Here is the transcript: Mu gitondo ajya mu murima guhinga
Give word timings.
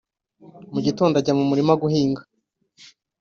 Mu 0.73 0.79
gitondo 0.85 1.15
ajya 1.17 1.33
mu 1.39 1.45
murima 1.49 1.73
guhinga 1.81 2.21